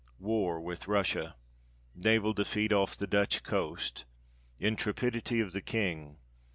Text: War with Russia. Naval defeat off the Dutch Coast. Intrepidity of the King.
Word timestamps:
War 0.17 0.59
with 0.59 0.87
Russia. 0.87 1.35
Naval 1.93 2.33
defeat 2.33 2.73
off 2.73 2.95
the 2.95 3.05
Dutch 3.05 3.43
Coast. 3.43 4.05
Intrepidity 4.59 5.39
of 5.39 5.51
the 5.51 5.61
King. 5.61 6.17